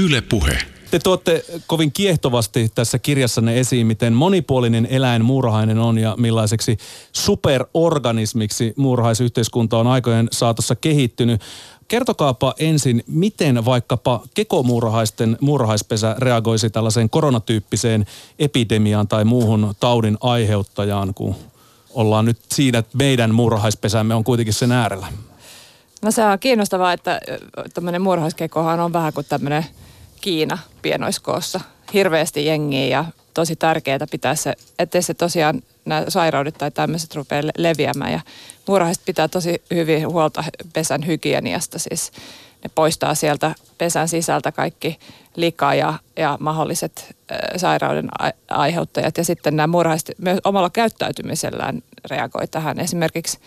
[0.00, 0.58] Yle Puhe.
[0.90, 6.78] Te tuotte kovin kiehtovasti tässä kirjassanne esiin, miten monipuolinen eläin muurahainen on ja millaiseksi
[7.12, 11.40] superorganismiksi muurahaisyhteiskunta on aikojen saatossa kehittynyt.
[11.88, 18.06] Kertokaapa ensin, miten vaikkapa kekomuurahaisten muurahaispesä reagoisi tällaiseen koronatyyppiseen
[18.38, 21.34] epidemiaan tai muuhun taudin aiheuttajaan, kun
[21.90, 25.06] ollaan nyt siinä, että meidän muurahaispesämme on kuitenkin sen äärellä.
[26.02, 27.20] No se on kiinnostavaa, että
[27.74, 29.66] tämmöinen muurahaiskekohan on vähän kuin tämmöinen
[30.20, 31.60] Kiina pienoiskoossa.
[31.92, 37.42] Hirveästi jengiä ja tosi tärkeää pitää se, ettei se tosiaan nämä sairaudet tai tämmöiset rupeaa
[37.58, 38.12] leviämään.
[38.12, 38.20] Ja
[38.68, 42.12] muurahaiset pitää tosi hyvin huolta pesän hygieniasta, siis
[42.64, 44.98] ne poistaa sieltä pesän sisältä kaikki
[45.36, 47.16] lika ja, ja mahdolliset
[47.56, 48.08] sairauden
[48.50, 49.18] aiheuttajat.
[49.18, 52.80] Ja sitten nämä muurahaiset myös omalla käyttäytymisellään reagoi tähän.
[52.80, 53.38] Esimerkiksi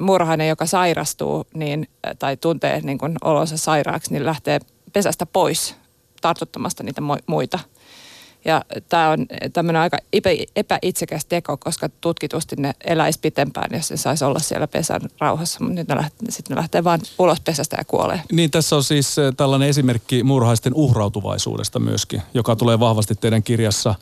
[0.00, 4.60] muurahainen, joka sairastuu niin, tai tuntee niin kuin olonsa sairaaksi, niin lähtee
[4.96, 5.74] pesästä pois
[6.20, 7.58] tartuttamasta niitä muita.
[8.44, 9.98] Ja tämä on tämmöinen aika
[10.56, 15.60] epäitsekäs teko, koska tutkitusti ne eläisi pitempään, jos ne saisi olla siellä pesän rauhassa.
[15.60, 18.20] Mutta nyt ne lähtee, sitten ne lähtee vaan ulos pesästä ja kuolee.
[18.32, 23.94] Niin, tässä on siis eh, tällainen esimerkki muurahaisten uhrautuvaisuudesta myöskin, joka tulee vahvasti teidän kirjassa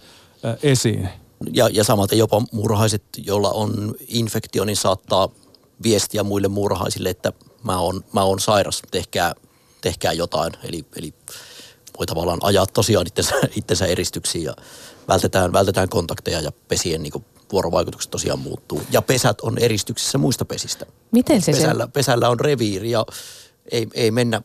[0.44, 1.08] eh, esiin.
[1.52, 5.28] Ja, ja samaten jopa muurahaiset, joilla on infektio, niin saattaa
[5.82, 9.34] viestiä muille muurahaisille, että mä oon, mä oon sairas, tehkää,
[9.84, 10.52] tehkää jotain.
[10.62, 11.14] Eli, eli
[11.98, 14.56] voi tavallaan ajaa tosiaan itsensä, itsensä eristyksiin ja
[15.08, 18.82] vältetään, vältetään kontakteja ja pesien niin kuin vuorovaikutukset tosiaan muuttuu.
[18.90, 20.86] Ja pesät on eristyksissä muista pesistä.
[21.10, 21.90] Miten se pesällä, se?
[21.90, 23.06] pesällä on reviiri ja
[23.72, 24.42] ei, ei mennä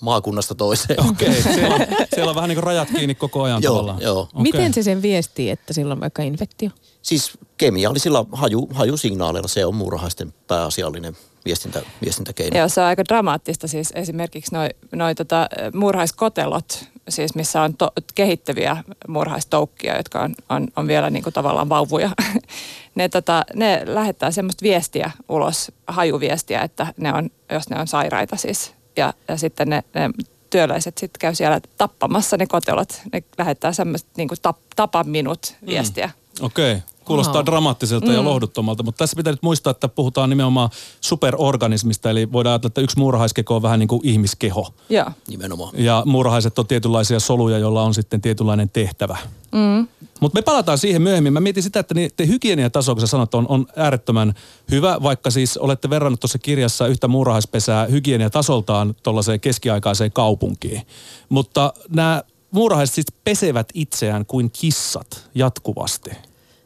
[0.00, 1.00] maakunnasta toiseen.
[1.10, 1.80] Okei, okay, siellä, on,
[2.14, 4.02] siellä on vähän niin kuin rajat kiinni koko ajan joo, tavallaan.
[4.02, 4.20] Joo.
[4.20, 4.42] Okay.
[4.42, 6.70] Miten se sen viestii, että sillä on vaikka infektio?
[7.02, 12.58] Siis kemiallisilla haju, hajusignaaleilla se on muurahaisten pääasiallinen viestintä, viestintäkeino.
[12.58, 13.68] Joo, se on aika dramaattista.
[13.68, 20.68] Siis esimerkiksi noin noi tota, muurhaiskotelot, siis missä on to, kehittäviä muurhaistoukkia, jotka on, on,
[20.76, 22.10] on vielä niin kuin tavallaan vauvuja.
[22.94, 28.36] ne, tota, ne lähettää semmoista viestiä ulos, hajuviestiä, että ne on, jos ne on sairaita
[28.36, 28.74] siis.
[28.96, 30.10] Ja, ja sitten ne, ne
[30.50, 33.02] työläiset sitten käy siellä tappamassa ne kotelot.
[33.12, 36.06] Ne lähettää semmoista niin kuin tap, tapa minut viestiä.
[36.06, 36.44] Mm.
[36.46, 36.72] Okei.
[36.72, 36.82] Okay.
[37.10, 37.46] Kuulostaa wow.
[37.46, 38.12] dramaattiselta mm.
[38.12, 42.80] ja lohduttomalta, mutta tässä pitää nyt muistaa, että puhutaan nimenomaan superorganismista, eli voidaan ajatella, että
[42.80, 44.74] yksi muurahaiskeko on vähän niin kuin ihmiskeho.
[44.88, 45.12] Ja.
[45.28, 45.74] Nimenomaan.
[45.74, 49.16] Ja muurahaiset on tietynlaisia soluja, joilla on sitten tietynlainen tehtävä.
[49.52, 49.88] Mm.
[50.20, 51.32] Mutta me palataan siihen myöhemmin.
[51.32, 54.34] Mä mietin sitä, että te hygieniataso, kun sä sanot, on, on äärettömän
[54.70, 60.82] hyvä, vaikka siis olette verrannut tuossa kirjassa yhtä muurahaispesää hygieniatasoltaan tuollaiseen keskiaikaiseen kaupunkiin.
[61.28, 66.10] Mutta nämä muurahaiset siis pesevät itseään kuin kissat jatkuvasti.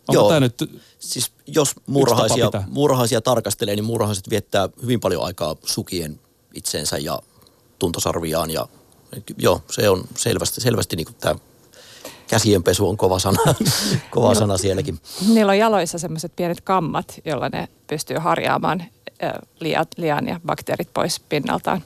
[0.08, 0.28] Onko Joo.
[0.28, 0.62] tämä nyt
[1.04, 6.20] Siis jos muurahaisia, muurahaisia tarkastelee, niin muurahaiset viettää hyvin paljon aikaa sukien
[6.54, 7.18] itseensä ja
[7.78, 8.50] tuntosarviaan.
[8.50, 8.68] Ja,
[9.38, 11.34] joo, se on selvästi, selvästi niin tämä
[12.28, 13.54] käsienpesu on kova sana,
[14.10, 15.00] kova sana sielläkin.
[15.28, 18.84] Niillä on jaloissa semmoiset pienet kammat, joilla ne pystyy harjaamaan
[19.96, 21.82] lian ja bakteerit pois pinnaltaan.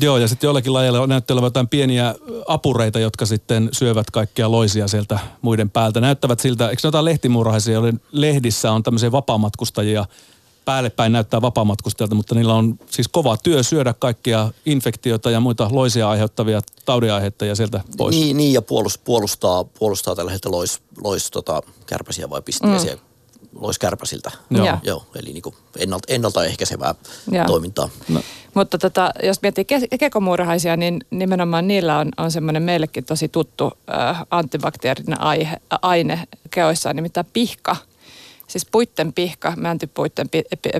[0.00, 2.14] Joo, ja sitten joillakin lajeilla näyttää olevan jotain pieniä
[2.46, 6.00] apureita, jotka sitten syövät kaikkia loisia sieltä muiden päältä.
[6.00, 10.06] Näyttävät siltä, eikö ne jotain lehtimuurahaisia, joiden lehdissä on tämmöisiä vapaamatkustajia,
[10.64, 15.68] päälle päin näyttää vapaamatkustajalta, mutta niillä on siis kova työ syödä kaikkia infektioita ja muita
[15.72, 18.16] loisia aiheuttavia taudiaiheuttajia sieltä pois.
[18.16, 18.62] Niin, niin ja
[19.04, 22.94] puolustaa, puolustaa tällä hetkellä lois, lois tota, kärpäsiä vai pistiäisiä.
[22.94, 23.07] Mm
[23.54, 24.30] loiskärpäsiltä.
[24.50, 24.78] Joo.
[24.82, 26.94] Joo, eli niin kuin ennalta, ennaltaehkäisevää
[27.30, 27.46] Joo.
[27.46, 27.88] toimintaa.
[28.08, 28.20] No.
[28.54, 33.72] Mutta tota, jos miettii ke- kekomuurahaisia, niin nimenomaan niillä on, on semmoinen meillekin tosi tuttu
[33.90, 37.76] äh, antibakteerinen aihe, äh, aine keoissaan, nimittäin pihka.
[38.46, 40.70] Siis puitten pihka, mäntypuitten pi, pi,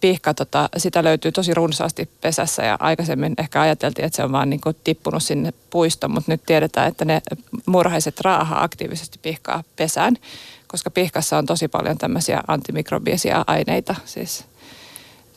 [0.00, 4.50] pihka, tota, sitä löytyy tosi runsaasti pesässä ja aikaisemmin ehkä ajateltiin, että se on vaan
[4.50, 7.22] niin kuin tippunut sinne puistoon, mutta nyt tiedetään, että ne
[7.66, 10.16] muurahaiset raahaa aktiivisesti pihkaa pesään
[10.66, 14.44] koska pihkassa on tosi paljon tämmöisiä antimikrobiisia aineita, siis,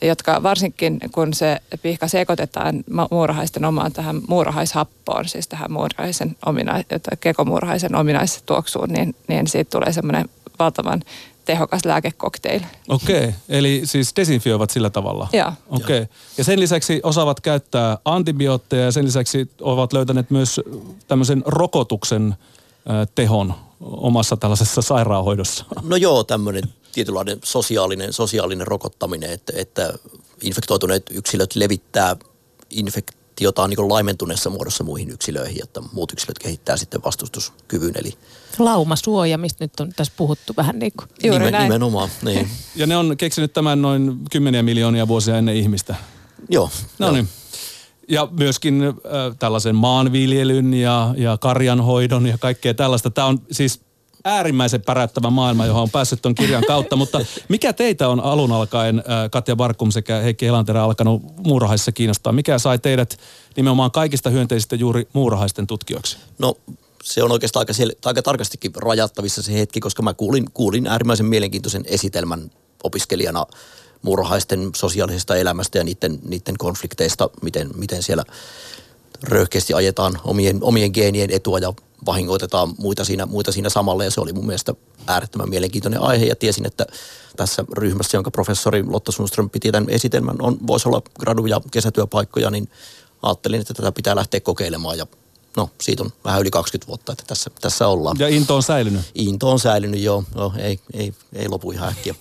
[0.02, 6.86] jotka varsinkin kun se pihka sekoitetaan muurahaisten omaan tähän muurahaishappoon, siis tähän muurahaisen ominais,
[7.20, 10.28] kekomuurahaisen ominaistuoksuun, niin, niin siitä tulee semmoinen
[10.58, 11.02] valtavan
[11.44, 12.64] tehokas lääkekokteili.
[12.88, 13.32] Okei, okay.
[13.48, 15.28] eli siis desinfioivat sillä tavalla?
[15.32, 15.52] Joo.
[15.68, 16.02] Okei.
[16.02, 16.14] Okay.
[16.38, 20.60] Ja sen lisäksi osaavat käyttää antibiootteja ja sen lisäksi ovat löytäneet myös
[21.08, 22.34] tämmöisen rokotuksen
[23.14, 25.64] tehon omassa tällaisessa sairaanhoidossa?
[25.82, 26.62] No joo, tämmöinen
[26.92, 29.92] tietynlainen sosiaalinen, sosiaalinen rokottaminen, että, että
[30.42, 32.16] infektoituneet yksilöt levittää
[32.70, 37.92] infektiota niin laimentuneessa muodossa muihin yksilöihin, jotta muut yksilöt kehittää sitten vastustuskyvyn.
[37.96, 38.14] Eli
[38.58, 41.08] Laumasuoja, mistä nyt on tässä puhuttu vähän niin kuin.
[41.22, 41.64] Juuri Nimen, näin.
[41.64, 42.50] Nimenomaan, niin.
[42.76, 45.94] Ja ne on keksinyt tämän noin kymmeniä miljoonia vuosia ennen ihmistä.
[46.48, 46.70] Joo.
[46.98, 47.28] No niin.
[48.10, 48.92] Ja myöskin äh,
[49.38, 53.10] tällaisen maanviljelyn ja, ja karjanhoidon ja kaikkea tällaista.
[53.10, 53.80] Tämä on siis
[54.24, 56.96] äärimmäisen päräyttävä maailma, johon on päässyt tuon kirjan kautta.
[56.96, 62.32] Mutta mikä teitä on alun alkaen, Katja Varkum sekä Heikki Elanterä alkanut muurahaisissa kiinnostaa?
[62.32, 63.18] Mikä sai teidät
[63.56, 66.16] nimenomaan kaikista hyönteisistä juuri muurahaisten tutkijoiksi?
[66.38, 66.54] No
[67.02, 71.26] se on oikeastaan aika, sel- aika tarkastikin rajattavissa se hetki, koska mä kuulin, kuulin äärimmäisen
[71.26, 72.50] mielenkiintoisen esitelmän
[72.84, 73.46] opiskelijana
[74.02, 78.24] muurahaisten sosiaalisesta elämästä ja niiden, niiden konflikteista, miten, miten siellä
[79.22, 81.72] röyhkeästi ajetaan omien, omien geenien etua ja
[82.06, 84.04] vahingoitetaan muita siinä, muita siinä samalla.
[84.04, 84.74] Ja se oli mun mielestä
[85.06, 86.86] äärettömän mielenkiintoinen aihe ja tiesin, että
[87.36, 92.50] tässä ryhmässä, jonka professori Lotta Sundström piti tämän esitelmän, on, voisi olla gradu- ja kesätyöpaikkoja,
[92.50, 92.68] niin
[93.22, 95.06] ajattelin, että tätä pitää lähteä kokeilemaan ja
[95.56, 98.16] no siitä on vähän yli 20 vuotta, että tässä, tässä ollaan.
[98.18, 99.02] Ja into on säilynyt?
[99.14, 100.24] Into on säilynyt, joo.
[100.34, 102.14] joo ei, ei, ei lopu ihan äkkiä.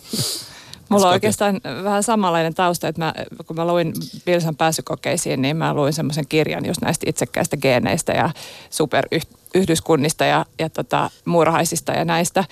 [0.90, 3.14] Mulla on oikeastaan vähän samanlainen tausta, että mä,
[3.48, 3.94] kun mä luin
[4.26, 8.30] Bilsan pääsykokeisiin, niin mä luin semmoisen kirjan just näistä itsekkäistä geeneistä ja
[8.70, 12.44] superyhdyskunnista ja, ja tota, muurahaisista ja näistä.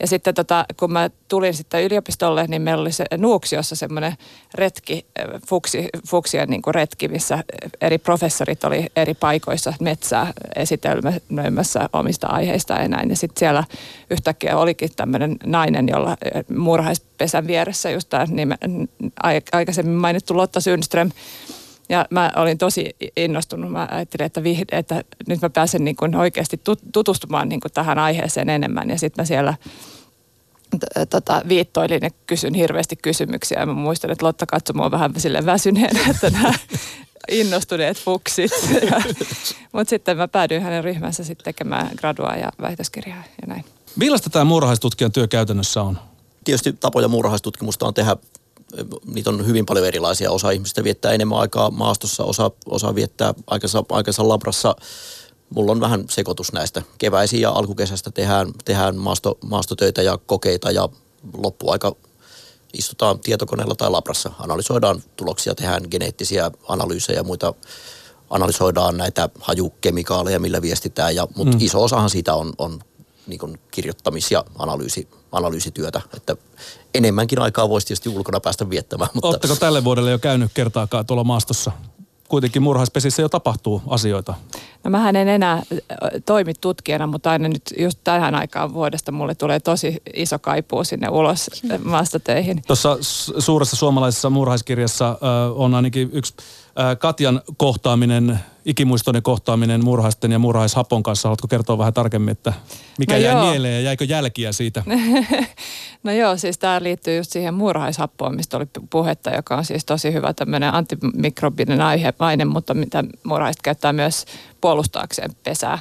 [0.00, 4.14] Ja sitten tota, kun mä tulin sitten yliopistolle, niin meillä oli se Nuuksiossa semmoinen
[4.54, 5.06] retki,
[5.48, 7.44] fuksi, fuksien niin kuin retki, missä
[7.80, 13.10] eri professorit oli eri paikoissa metsää esitelmässä omista aiheista ja näin.
[13.10, 13.64] Ja sitten siellä
[14.10, 16.16] yhtäkkiä olikin tämmöinen nainen, jolla
[16.56, 18.58] muurahaispesän vieressä just tämä nime,
[19.52, 21.10] aikaisemmin mainittu Lotta Sundström,
[21.90, 23.72] ja mä olin tosi innostunut.
[23.72, 26.60] Mä ajattelin, että, vihde, että nyt mä pääsen niin kuin oikeasti
[26.92, 28.90] tutustumaan niin kuin tähän aiheeseen enemmän.
[28.90, 29.54] Ja sitten mä siellä
[31.10, 33.60] tota, viittoilin ja kysyn hirveästi kysymyksiä.
[33.60, 36.54] Ja mä muistan, että Lotta katsoi mua vähän sille väsyneenä, että nämä
[37.30, 38.50] innostuneet fuksit.
[39.72, 43.64] Mutta sitten mä päädyin hänen ryhmänsä sitten tekemään gradua ja väitöskirjaa ja näin.
[43.96, 45.98] Millaista tämä muurahaistutkijan työ käytännössä on?
[46.44, 48.16] Tietysti tapoja muurahaistutkimusta on tehdä
[49.14, 50.30] niitä on hyvin paljon erilaisia.
[50.30, 54.76] Osa ihmistä viettää enemmän aikaa maastossa, osa, osa viettää aikansa, aikansa labrassa.
[55.54, 56.82] Mulla on vähän sekoitus näistä.
[56.98, 60.88] Keväisiä ja alkukesästä tehdään, tehdään maasto, maastotöitä ja kokeita ja
[61.36, 61.96] loppuaika
[62.72, 64.32] istutaan tietokoneella tai labrassa.
[64.38, 67.54] Analysoidaan tuloksia, tehdään geneettisiä analyysejä ja muita
[68.30, 71.14] analysoidaan näitä hajukemikaaleja, millä viestitään.
[71.14, 71.64] Ja, mutta mm.
[71.64, 72.80] iso osahan siitä on, on
[73.26, 76.00] niin kirjoittamis- ja analyysi, analyysityötä.
[76.16, 76.36] Että
[76.94, 79.10] enemmänkin aikaa voisi tietysti ulkona päästä viettämään.
[79.14, 79.28] Mutta...
[79.28, 81.72] Oletteko tälle vuodelle jo käynyt kertaakaan tuolla maastossa?
[82.28, 84.34] Kuitenkin murhaispesissä jo tapahtuu asioita.
[84.84, 85.62] No mähän en enää
[86.26, 91.08] toimi tutkijana, mutta aina nyt just tähän aikaan vuodesta mulle tulee tosi iso kaipuu sinne
[91.08, 91.50] ulos
[91.84, 92.62] maastotöihin.
[92.66, 92.98] Tuossa
[93.38, 95.18] suuressa suomalaisessa murhaiskirjassa
[95.54, 96.34] on ainakin yksi
[96.98, 101.28] Katjan kohtaaminen, ikimuistoinen kohtaaminen murhaisten ja murhaishapon kanssa.
[101.28, 102.52] Haluatko kertoa vähän tarkemmin, että
[102.98, 103.50] mikä no jäi joo.
[103.50, 104.82] mieleen ja jäikö jälkiä siitä?
[106.02, 110.12] no joo, siis tämä liittyy just siihen murhaishappoon, mistä oli puhetta, joka on siis tosi
[110.12, 114.24] hyvä tämmöinen antimikrobinen aihe, aine, mutta mitä murhaiset käyttää myös
[114.60, 115.78] puolustaakseen pesää.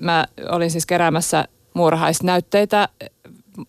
[0.00, 2.88] Mä olin siis keräämässä muurahaisnäytteitä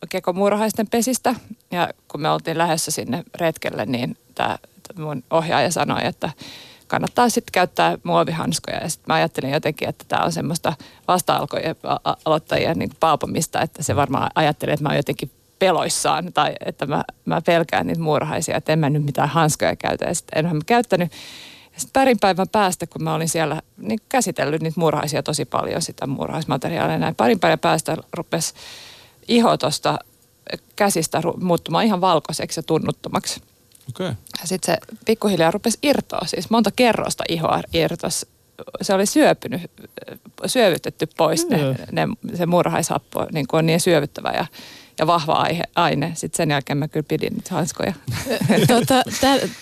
[0.09, 1.35] kekomuurahaisten pesistä
[1.71, 4.57] ja kun me oltiin lähdössä sinne retkelle, niin tämä
[4.97, 6.29] mun ohjaaja sanoi, että
[6.87, 8.77] kannattaa sitten käyttää muovihanskoja.
[8.77, 10.73] Ja sitten mä ajattelin jotenkin, että tämä on semmoista
[11.07, 17.03] vasta-aloittajien niin paapomista, että se varmaan ajattelee, että mä oon jotenkin peloissaan tai että mä,
[17.25, 20.05] mä pelkään niitä muurahaisia, että en mä nyt mitään hanskoja käytä.
[20.05, 21.11] Ja sitten enhän mä käyttänyt.
[21.77, 26.07] Sitten parin päivän päästä, kun mä olin siellä niin käsitellyt niitä muurahaisia tosi paljon, sitä
[26.07, 28.53] muurahaismateriaalia, näin parin päivän päästä rupesi
[29.27, 29.99] iho tuosta
[30.75, 33.41] käsistä muuttumaan ihan valkoiseksi ja tunnuttomaksi.
[33.89, 34.07] Okay.
[34.41, 38.25] Ja sitten se pikkuhiljaa rupesi irtoa, siis monta kerrosta ihoa irtos.
[38.81, 39.61] Se oli syöpynyt,
[40.45, 41.57] syövytetty pois ne,
[41.91, 44.45] ne, se murhaishappo, niin kuin on niin syövyttävä ja,
[44.99, 46.11] ja vahva aihe, aine.
[46.15, 47.93] Sitten sen jälkeen mä kyllä pidin niitä hanskoja.
[48.67, 49.03] tota,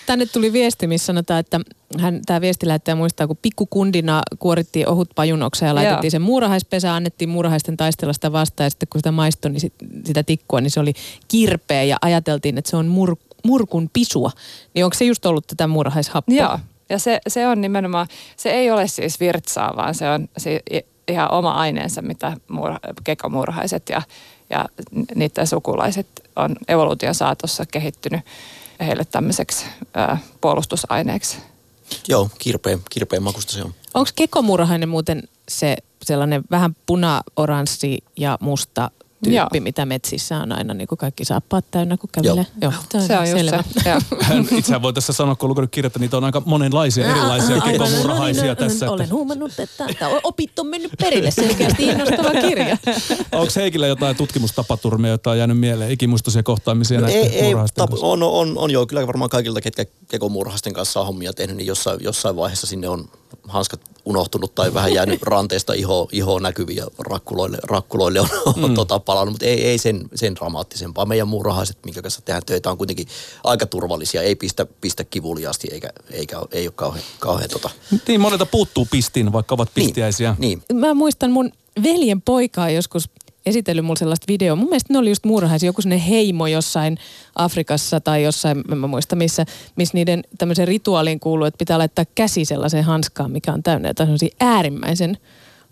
[0.06, 1.60] tänne tuli viesti, missä sanotaan, että
[1.98, 6.10] hän, tämä viestilähettäjä muistaa, kun pikkukundina kuorittiin ohut pajunoksa ja laitettiin Joo.
[6.10, 10.22] sen muurahaispesä, annettiin muurahaisten taistella sitä vastaan ja sitten kun sitä maistoi, niin sit, sitä
[10.22, 10.94] tikkua, niin se oli
[11.28, 14.30] kirpeä ja ajateltiin, että se on mur, murkun pisua,
[14.74, 16.36] niin onko se just ollut tätä muurahaishappoa?
[16.36, 16.58] Joo,
[16.88, 20.62] ja se, se on nimenomaan, se ei ole siis virtsaa, vaan se on se
[21.08, 24.02] ihan oma aineensa, mitä muura, kekomuurahaiset ja,
[24.50, 24.68] ja
[25.14, 28.20] niiden sukulaiset on evoluution saatossa kehittynyt
[28.80, 31.38] heille tämmöiseksi ää, puolustusaineeksi.
[32.08, 33.74] Joo, kirpeen, kirpeen makusta se on.
[33.94, 38.90] Onko kekomuurahainen muuten se sellainen vähän puna-oranssi ja musta
[39.24, 39.62] tyyppi, Joo.
[39.62, 42.46] mitä metsissä on aina niin kuin kaikki saappaat täynnä, kun kävelee.
[42.62, 42.72] Joo.
[42.90, 43.64] se on, Se on just selvä.
[43.82, 43.90] se.
[43.90, 44.44] Joo.
[44.58, 48.44] Itsehän voi tässä sanoa, kun on lukenut kirjat, että niitä on aika monenlaisia erilaisia kekomurhaisia
[48.44, 48.90] No tässä.
[48.90, 49.86] Olen huomannut, että,
[50.22, 52.76] opit on mennyt perille selkeästi innostava kirja.
[53.32, 58.22] onko Heikillä jotain tutkimustapaturmia, joita on jäänyt mieleen, ikimuistoisia kohtaamisia No näiden ei, tap, on,
[58.22, 62.36] on, on joo, kyllä varmaan kaikilta, ketkä kekomurhasten kanssa on hommia tehnyt, niin jossain, jossain
[62.36, 63.08] vaiheessa sinne on
[63.48, 68.74] hanskat unohtunut tai vähän jäänyt ranteesta iho, iho näkyviin ja rakkuloille, rakkuloille on, on mm.
[68.74, 71.06] tota palannut, mutta ei, ei sen, sen dramaattisempaa.
[71.06, 73.06] Meidän muurahaiset, minkä kanssa tehdään töitä, on kuitenkin
[73.44, 77.70] aika turvallisia, ei pistä, pistä kivuliaasti eikä, eikä ei ole kauhean, kauhean tota.
[78.08, 80.36] Niin monelta puuttuu pistin, vaikka ovat pistiäisiä.
[80.38, 83.10] Niin, Mä muistan mun veljen poikaa joskus
[83.46, 84.56] esitellyt mulle sellaista videoa.
[84.56, 86.98] Mun mielestä ne oli just muurahaisia, joku sellainen heimo jossain
[87.36, 89.46] Afrikassa tai jossain, en mä muista missä,
[89.76, 94.06] missä niiden tämmöisen rituaaliin kuuluu, että pitää laittaa käsi sellaiseen hanskaan, mikä on täynnä jotain
[94.06, 95.18] sellaisia äärimmäisen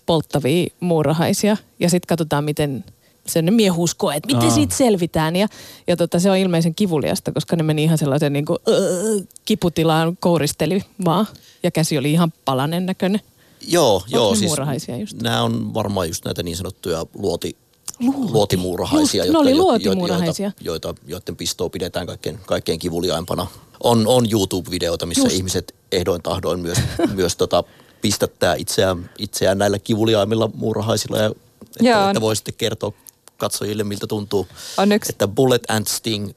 [0.07, 1.57] polttavia muurahaisia.
[1.81, 2.85] Ja sitten katsotaan, miten
[3.27, 4.55] se miehusko, että miten Aa.
[4.55, 5.37] siitä selvitään.
[5.37, 5.49] Ja,
[5.87, 10.17] ja tota, se on ilmeisen kivuliasta, koska ne meni ihan sellaisen niin kuin, öö, kiputilaan,
[10.21, 11.27] kouristeli vaan.
[11.63, 13.21] Ja käsi oli ihan palanen näköinen.
[13.67, 14.31] Joo, joo.
[14.31, 15.23] ne siis muurahaisia just?
[15.23, 17.57] Nämä on varmaan just näitä niin sanottuja luoti,
[18.01, 18.33] Luoti.
[18.33, 19.25] luotimuurahaisia.
[19.25, 20.53] Just, ne oli luotimuurahaisia.
[20.61, 23.47] Joita, joita, joiden pistoa pidetään kaikkein, kaikkein kivuliaimpana.
[23.83, 25.37] On, on YouTube-videoita, missä Just.
[25.37, 26.79] ihmiset ehdoin tahdoin myös,
[27.15, 27.65] myös tota,
[28.01, 31.19] pistättää itseään, itseään näillä kivuliaimmilla muurahaisilla.
[31.19, 32.09] Ja, että, Joo.
[32.09, 32.93] että voi sitten kertoa
[33.37, 34.47] katsojille, miltä tuntuu.
[34.77, 36.31] On yksi, Että Bullet and Sting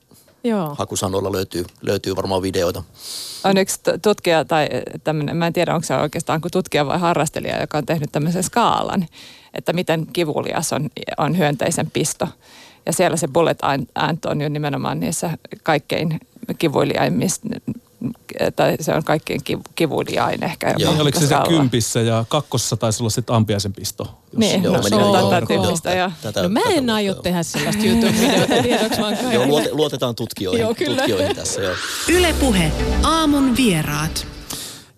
[0.46, 0.76] Joo.
[0.78, 2.84] hakusanoilla löytyy, löytyy varmaan videoita.
[3.44, 4.68] on yksi tutkija tai
[5.04, 8.44] tämmöinen, mä en tiedä onko se oikeastaan kuin tutkija vai harrastelija, joka on tehnyt tämmöisen
[8.44, 9.08] skaalan,
[9.54, 12.28] että miten kivulias on, on hyönteisen pisto.
[12.86, 13.60] Ja siellä se bullet
[13.96, 16.20] ant on jo nimenomaan niissä kaikkein
[16.58, 17.48] kivuliaimmista,
[18.56, 20.68] tai se on kaikkein kiv- kivuliain ehkä.
[20.68, 20.76] Joo.
[20.80, 24.04] jopa Niin, oliko se se kympissä ja kakkossa taisi olla sitten ampiaisen pisto.
[24.04, 26.12] jos- Niin, Joo, no, se on tätä tyyppistä.
[26.22, 27.22] Tätä- No mä en aio joo.
[27.22, 30.96] tehdä sellaista YouTube-videota Joo, luote, luotetaan tutkijoihin, Joo, kyllä.
[30.98, 31.62] tutkijoihin tässä.
[31.62, 31.76] Joo.
[32.12, 32.72] Ylepuhe
[33.04, 34.28] aamun vieraat.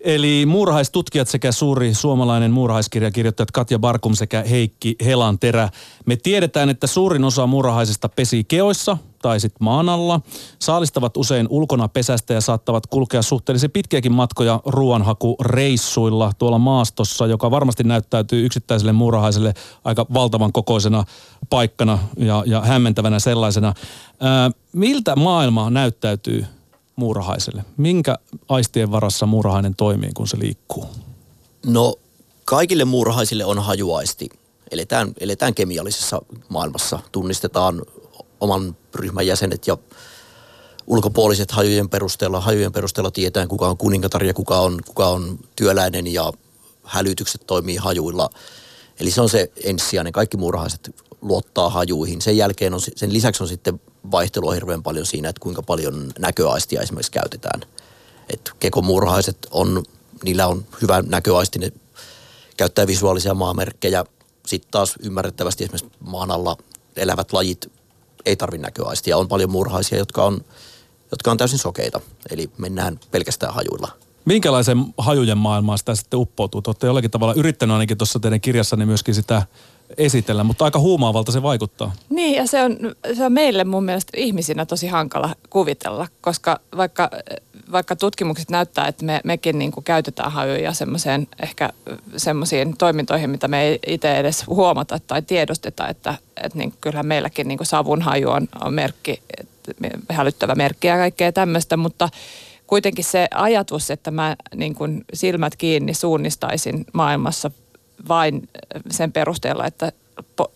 [0.00, 5.68] Eli muurahaistutkijat sekä suuri suomalainen muurahaiskirjakirjoittajat Katja Barkum sekä Heikki Helanterä.
[6.06, 10.20] Me tiedetään, että suurin osa muurahaisista pesii keoissa tai sitten maan alla.
[10.58, 17.84] Saalistavat usein ulkona pesästä ja saattavat kulkea suhteellisen pitkiäkin matkoja ruoanhakureissuilla tuolla maastossa, joka varmasti
[17.84, 21.04] näyttäytyy yksittäiselle muurahaiselle aika valtavan kokoisena
[21.50, 23.74] paikkana ja, ja hämmentävänä sellaisena.
[24.20, 26.46] Ää, miltä maailma näyttäytyy
[26.96, 27.64] muurahaiselle?
[27.76, 28.16] Minkä
[28.48, 30.86] aistien varassa muurahainen toimii, kun se liikkuu?
[31.66, 31.94] No
[32.44, 34.28] kaikille muurahaisille on hajuaisti.
[34.70, 36.98] Eletään, eletään kemiallisessa maailmassa.
[37.12, 37.82] Tunnistetaan
[38.40, 39.78] oman ryhmän jäsenet ja
[40.86, 42.40] ulkopuoliset hajujen perusteella.
[42.40, 46.32] Hajujen perusteella tietään, kuka on kuningatar ja kuka on, kuka on työläinen ja
[46.84, 48.30] hälytykset toimii hajuilla.
[49.00, 50.12] Eli se on se ensisijainen.
[50.12, 52.20] Kaikki muurahaiset luottaa hajuihin.
[52.20, 53.80] Sen jälkeen on, sen lisäksi on sitten
[54.10, 57.60] vaihtelua hirveän paljon siinä, että kuinka paljon näköaistia esimerkiksi käytetään.
[58.28, 59.82] Et kekomuurahaiset on,
[60.24, 61.72] niillä on hyvä näköaisti, ne
[62.56, 64.04] käyttää visuaalisia maamerkkejä.
[64.46, 66.56] Sitten taas ymmärrettävästi esimerkiksi maan alla
[66.96, 67.72] elävät lajit
[68.26, 69.16] ei tarvitse näköaistia.
[69.16, 70.44] On paljon muurahaisia, jotka on,
[71.10, 73.88] jotka on täysin sokeita, eli mennään pelkästään hajuilla.
[74.24, 76.62] Minkälaisen hajujen maailmaan sitä sitten uppoutuu?
[76.62, 79.42] Te olette jollakin tavalla yrittänyt ainakin tuossa teidän kirjassanne myöskin sitä
[79.98, 81.92] esitellä, mutta aika huumaavalta se vaikuttaa.
[82.10, 82.76] Niin, ja se on,
[83.16, 87.10] se on meille mun mielestä ihmisinä tosi hankala kuvitella, koska vaikka,
[87.72, 91.70] vaikka tutkimukset näyttää, että me, mekin niin kuin käytetään hajuja semmoiseen ehkä
[92.16, 97.48] semmoisiin toimintoihin, mitä me ei itse edes huomata tai tiedosteta, että, että niin kyllähän meilläkin
[97.48, 99.22] niin kuin savun haju on, on merkki,
[100.10, 102.08] hälyttävä merkki ja kaikkea tämmöistä, mutta
[102.66, 107.50] kuitenkin se ajatus, että mä niin kuin silmät kiinni suunnistaisin maailmassa
[108.08, 108.48] vain
[108.90, 109.92] sen perusteella, että,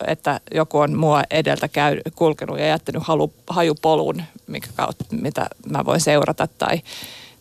[0.07, 5.85] että joku on mua edeltä käy, kulkenut ja jättänyt halu, hajupolun, mikä kautta, mitä mä
[5.85, 6.47] voin seurata.
[6.57, 6.81] Tai,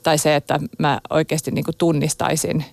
[0.03, 2.65] tai se, että mä oikeasti niin kuin tunnistaisin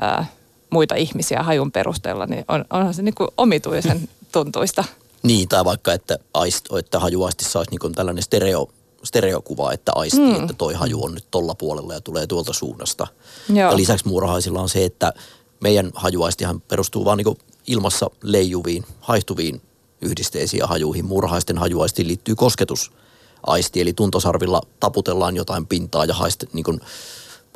[0.00, 0.26] ää,
[0.70, 4.84] muita ihmisiä hajun perusteella, niin on, onhan se niin kuin omituisen tuntuista.
[5.22, 8.68] Niin, tai vaikka, että, aist, että hajuaistissa olisi niin tällainen stereo,
[9.04, 10.40] stereokuva, että aistii, mm.
[10.40, 13.06] että toi haju on nyt tolla puolella ja tulee tuolta suunnasta.
[13.48, 13.70] Joo.
[13.70, 15.12] Ja lisäksi muurahaisilla on se, että
[15.60, 19.62] meidän hajuaistihan perustuu vaan niin ilmassa leijuviin, haihtuviin
[20.00, 21.04] yhdisteisiin ja hajuihin.
[21.04, 26.80] Muurahaisten hajuaistiin liittyy kosketusaisti, eli tuntosarvilla taputellaan jotain pintaa ja haist, niin kuin,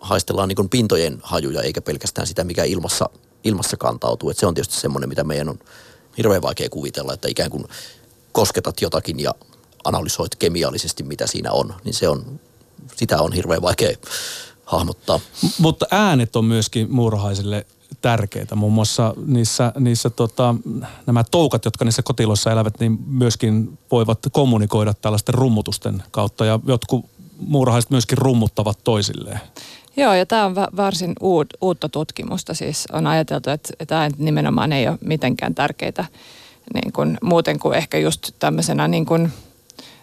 [0.02, 3.11] haistellaan niin kuin pintojen hajuja, eikä pelkästään sitä, mikä ilmassa,
[3.45, 4.31] ilmassa kantautuu.
[4.31, 5.59] Et se on tietysti semmoinen, mitä meidän on
[6.17, 7.64] hirveän vaikea kuvitella, että ikään kuin
[8.33, 9.35] kosketat jotakin ja
[9.85, 12.40] analysoit kemiallisesti, mitä siinä on, niin se on,
[12.97, 13.97] sitä on hirveän vaikea
[14.64, 15.19] hahmottaa.
[15.19, 17.67] M- mutta äänet on myöskin muurahaisille
[18.02, 18.54] tärkeitä.
[18.54, 20.54] Muun muassa niissä, niissä tota,
[21.06, 27.06] nämä toukat, jotka niissä kotiloissa elävät, niin myöskin voivat kommunikoida tällaisten rummutusten kautta ja jotkut
[27.38, 29.40] muurahaiset myöskin rummuttavat toisilleen.
[29.97, 32.54] Joo, ja tämä on va- varsin uud, uutta tutkimusta.
[32.54, 36.04] Siis on ajateltu, että tämä nimenomaan ei ole mitenkään tärkeitä
[36.75, 39.32] niin kuin, muuten kuin ehkä just tämmöisenä niin kuin,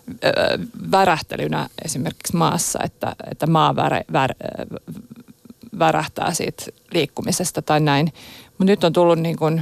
[0.09, 0.31] ö,
[0.91, 4.33] värähtelynä esimerkiksi maassa, että, että maa vär, vär,
[5.79, 8.13] värähtää siitä liikkumisesta tai näin.
[8.47, 9.61] Mutta nyt on tullut niin kuin,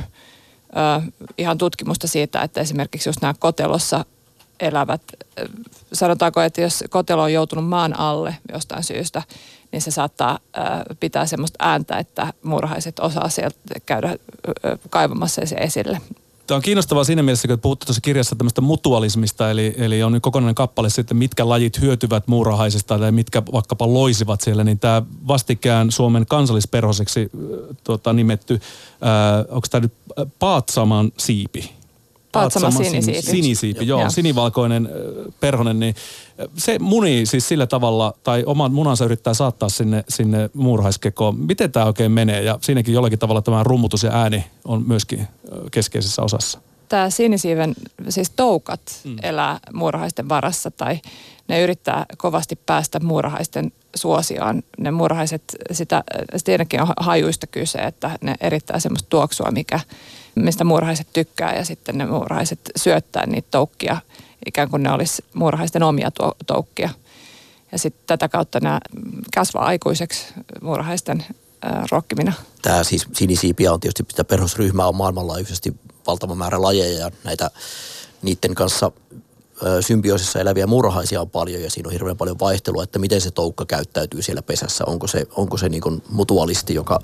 [0.70, 4.06] ö, ihan tutkimusta siitä, että esimerkiksi just nämä kotelossa
[4.60, 5.02] elävät,
[5.94, 9.24] sanotaanko, että jos kotelo on joutunut maan alle jostain syystä,
[9.72, 10.40] niin se saattaa
[11.00, 14.16] pitää semmoista ääntä, että murhaiset osaa sieltä käydä
[14.90, 16.02] kaivamassa se esille.
[16.48, 20.24] Tämä on kiinnostavaa siinä mielessä, kun puhutte tuossa kirjassa tämmöistä mutualismista, eli, eli on nyt
[20.24, 25.92] kokonainen kappale sitten, mitkä lajit hyötyvät muurahaisesta tai mitkä vaikkapa loisivat siellä, niin tämä vastikään
[25.92, 27.30] Suomen kansallisperhoseksi
[27.84, 28.62] tota, nimetty,
[29.50, 29.94] onko tämä nyt
[30.40, 31.75] Paatsaman siipi?
[32.42, 33.22] Paatsama sinisiipi.
[33.22, 34.10] Sinisiipi, joo, joo.
[34.10, 34.90] sinivalkoinen
[35.40, 35.96] perhonen, niin
[36.58, 41.40] se muni siis sillä tavalla, tai oman munansa yrittää saattaa sinne, sinne muurahaiskekoon.
[41.40, 42.42] Miten tämä oikein menee?
[42.42, 45.28] Ja siinäkin jollakin tavalla tämä rummutus ja ääni on myöskin
[45.72, 46.60] keskeisessä osassa.
[46.90, 47.76] Tämä sinisiiven,
[48.10, 49.16] siis toukat mm.
[49.24, 51.00] elää muurahaisten varassa tai
[51.48, 54.64] ne yrittää kovasti päästä muurahaisten suosioon.
[54.78, 56.04] Ne muurahaiset, sitä,
[56.38, 59.80] siinäkin on hajuista kyse, että ne erittää semmoista tuoksua, mikä,
[60.36, 63.98] mistä muurahaiset tykkää ja sitten ne muurahaiset syöttää niitä toukkia
[64.46, 66.12] ikään kuin ne olisi muurahaisten omia
[66.48, 66.90] toukkia.
[67.72, 68.80] Ja sitten tätä kautta nämä
[69.36, 70.26] kasvaa aikuiseksi
[70.62, 71.26] muurahaisten
[71.92, 72.34] rokkimina.
[72.62, 75.76] Tämä siis sinisiipiä on tietysti, sitä perhosryhmää on maailmanlaajuisesti
[76.08, 77.52] valtava määrä lajeja ja näitä
[78.22, 78.92] niiden kanssa
[79.82, 83.66] symbioosissa eläviä murhaisia on paljon ja siinä on hirveän paljon vaihtelua, että miten se toukka
[83.66, 84.84] käyttäytyy siellä pesässä.
[84.88, 87.00] Onko se, onko se niin mutualisti, joka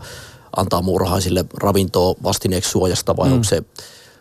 [0.58, 3.34] antaa muurahaisille ravintoa vastineeksi suojasta vai mm.
[3.34, 3.64] onko se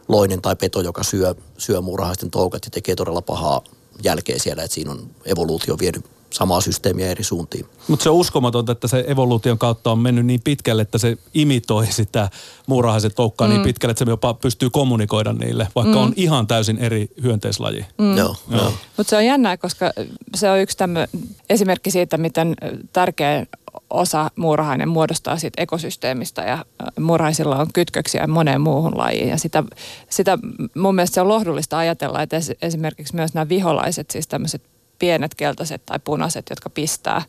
[0.08, 3.60] loinen tai peto, joka syö, syö muurahaisten toukat ja tekee todella pahaa
[4.04, 7.66] jälkeä siellä, että siinä on evoluutio vienyt samaa systeemiä eri suuntiin.
[7.88, 11.86] Mutta se on uskomatonta, että se evoluution kautta on mennyt niin pitkälle, että se imitoi
[11.86, 12.30] sitä
[12.66, 13.62] muurahaisen toukkaa niin mm.
[13.62, 16.02] niin pitkälle, että se jopa pystyy kommunikoida niille, vaikka mm.
[16.02, 17.86] on ihan täysin eri hyönteislaji.
[17.98, 18.16] Mm.
[18.16, 18.72] Joo, joo.
[18.96, 19.92] Mutta se on jännää, koska
[20.34, 21.06] se on yksi tämmö,
[21.50, 22.54] esimerkki siitä, miten
[22.92, 23.46] tärkeä
[23.90, 26.64] osa muurahainen muodostaa siitä ekosysteemistä ja
[27.00, 29.28] muurahaisilla on kytköksiä moneen muuhun lajiin.
[29.28, 29.64] Ja sitä,
[30.10, 30.38] sitä
[30.76, 34.62] mun mielestä se on lohdullista ajatella, että esimerkiksi myös nämä viholaiset, siis tämmöiset
[34.98, 37.22] pienet keltaiset tai punaiset, jotka pistää.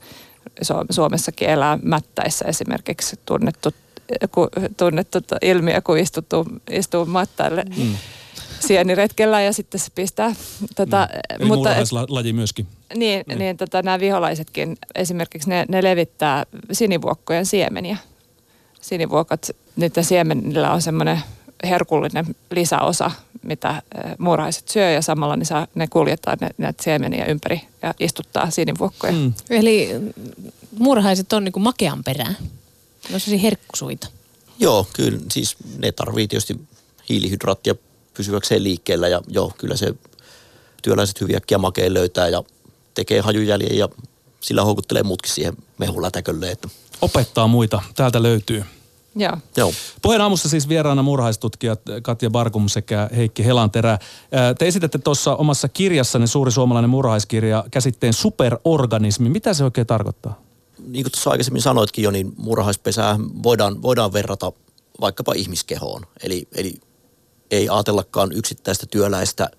[0.89, 3.69] Suomessakin elää mättäissä esimerkiksi tunnettu,
[4.77, 7.63] tunnettu ilmiö, kun istuu, istuu mattaille.
[7.77, 7.95] Mm
[8.67, 10.35] sieniretkellä ja sitten se pistää.
[10.75, 11.19] Tota, mm.
[11.39, 11.69] Eli mutta,
[12.09, 12.67] laji myöskin.
[12.95, 13.39] Niin, niin.
[13.39, 17.97] niin tota, nämä viholaisetkin esimerkiksi ne, ne levittää sinivuokkojen siemeniä.
[18.81, 21.21] Sinivuokot, niiden siemenillä on semmoinen
[21.63, 23.11] herkullinen lisäosa,
[23.43, 23.81] mitä
[24.17, 29.13] muurahaiset syö ja samalla ne, saa, ne kuljettaa ne, näitä siemeniä ympäri ja istuttaa sinivuokkoja.
[29.13, 29.33] Mm.
[29.49, 29.89] Eli
[30.77, 32.37] muurahaiset on niinku makean perään.
[33.09, 34.07] Ne on herkkusuita.
[34.59, 35.19] Joo, kyllä.
[35.31, 36.59] Siis ne tarvii tietysti
[37.09, 37.75] hiilihydraattia
[38.13, 39.93] pysyväkseen liikkeellä ja joo, kyllä se
[40.81, 42.43] työläiset hyvin äkkiä makeen löytää ja
[42.93, 43.89] tekee hajujäljen ja
[44.39, 46.51] sillä houkuttelee muutkin siihen mehulätäkölle.
[46.51, 46.69] Että.
[47.01, 48.63] Opettaa muita, täältä löytyy.
[49.15, 49.37] Joo.
[49.57, 49.73] Joo.
[50.01, 53.99] Puheen aamussa siis vieraana murhaistutkijat Katja Barkum sekä Heikki Helanterä.
[54.57, 59.29] Te esitätte tuossa omassa kirjassanne Suuri suomalainen murhaiskirja käsitteen superorganismi.
[59.29, 60.41] Mitä se oikein tarkoittaa?
[60.87, 64.51] Niin kuin tuossa aikaisemmin sanoitkin jo, niin murhaispesää voidaan, voidaan verrata
[65.01, 66.01] vaikkapa ihmiskehoon.
[66.23, 66.79] Eli, eli
[67.51, 69.49] ei ajatellakaan yksittäistä työläistä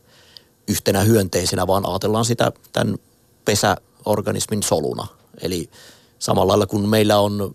[0.69, 2.99] yhtenä hyönteisenä, vaan ajatellaan sitä tämän
[3.45, 5.07] pesäorganismin soluna.
[5.41, 5.71] Eli
[6.19, 7.53] samalla lailla kuin meillä on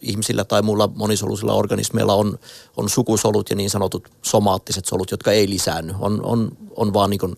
[0.00, 2.38] ihmisillä tai muilla monisoluisilla organismeilla on,
[2.76, 5.94] on sukusolut ja niin sanotut somaattiset solut, jotka ei lisäänny.
[6.00, 7.36] On, on, on vaan niin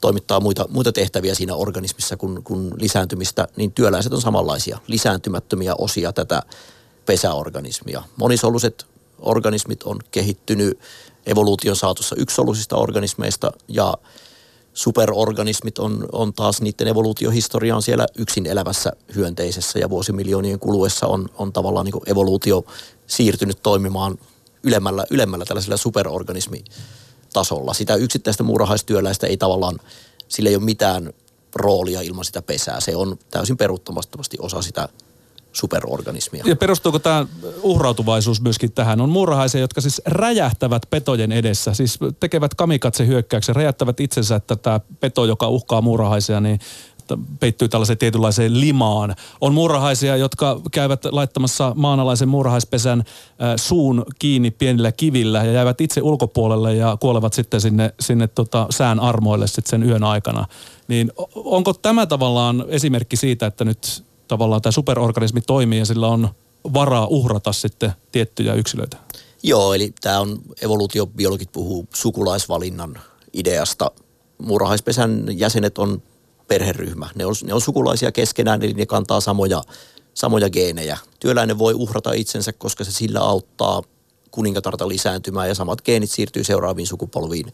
[0.00, 6.12] toimittaa muita, muita tehtäviä siinä organismissa kuin, kuin lisääntymistä, niin työläiset on samanlaisia, lisääntymättömiä osia
[6.12, 6.42] tätä
[7.06, 8.02] pesäorganismia.
[8.16, 8.86] Monisoluiset
[9.18, 10.78] organismit on kehittynyt
[11.28, 13.94] evoluution saatossa yksolusista organismeista ja
[14.74, 21.28] superorganismit on, on taas niiden evoluutiohistoria on siellä yksin elävässä hyönteisessä ja vuosimiljoonien kuluessa on,
[21.34, 22.64] on tavallaan niin evoluutio
[23.06, 24.18] siirtynyt toimimaan
[24.62, 27.74] ylemmällä, ylemmällä tällaisella superorganismitasolla.
[27.74, 29.78] Sitä yksittäistä muurahaistyöläistä ei tavallaan,
[30.28, 31.12] sillä ei ole mitään
[31.54, 32.80] roolia ilman sitä pesää.
[32.80, 34.88] Se on täysin peruuttamattomasti osa sitä
[35.58, 36.44] superorganismia.
[36.46, 37.26] Ja perustuuko tämä
[37.62, 39.00] uhrautuvaisuus myöskin tähän?
[39.00, 44.80] On muurahaisia, jotka siis räjähtävät petojen edessä, siis tekevät kamikatse hyökkäyksen, räjähtävät itsensä, että tämä
[45.00, 46.60] peto, joka uhkaa muurahaisia, niin
[47.40, 49.14] peittyy tällaiseen tietynlaiseen limaan.
[49.40, 53.06] On muurahaisia, jotka käyvät laittamassa maanalaisen muurahaispesän äh,
[53.56, 59.00] suun kiinni pienillä kivillä ja jäävät itse ulkopuolelle ja kuolevat sitten sinne, sinne tota sään
[59.00, 60.46] armoille sitten sen yön aikana.
[60.88, 66.28] Niin onko tämä tavallaan esimerkki siitä, että nyt tavallaan tämä superorganismi toimii ja sillä on
[66.74, 68.96] varaa uhrata sitten tiettyjä yksilöitä?
[69.42, 72.98] Joo, eli tämä on evoluutiobiologit puhuu sukulaisvalinnan
[73.32, 73.90] ideasta.
[74.38, 76.02] Muurahaispesän jäsenet on
[76.48, 77.08] perheryhmä.
[77.14, 79.62] Ne on, ne on sukulaisia keskenään, eli ne kantaa samoja,
[80.14, 80.98] samoja geenejä.
[81.20, 83.82] Työläinen voi uhrata itsensä, koska se sillä auttaa
[84.30, 87.52] kuningatarta lisääntymään ja samat geenit siirtyy seuraaviin sukupolviin,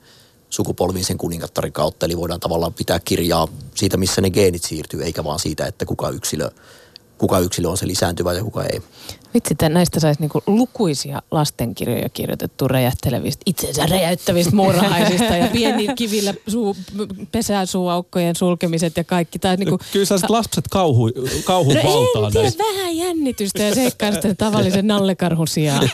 [0.55, 2.07] sukupolviin sen kuningattarin kautta.
[2.07, 6.09] Eli voidaan tavallaan pitää kirjaa siitä, missä ne geenit siirtyy, eikä vaan siitä, että kuka
[6.09, 6.51] yksilö,
[7.19, 8.83] kuka yksilö on se lisääntyvä ja kuka ei.
[9.35, 16.35] Vitsi, että näistä saisi niinku lukuisia lastenkirjoja kirjoitettu räjähtelevistä, itsensä räjäyttävistä muurahaisista ja pieni kivillä
[16.47, 16.77] suu,
[17.33, 19.39] pesäsuuaukkojen sulkemiset ja kaikki.
[19.39, 21.11] Tai niinku, Kyllä sä lapset kauhu,
[21.45, 25.91] kauhun no valtaan en tiedä, vähän jännitystä ja seikkaista tavallisen nallekarhun sijaan.